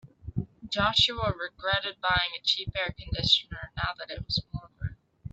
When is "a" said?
2.35-2.41